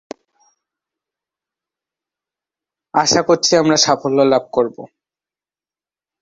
আশা 2.93 3.21
করছি 3.21 3.51
আমরা 3.55 3.77
সাফল্য 3.77 4.19
লাভ 4.23 4.43
করবো।"" 4.53 4.83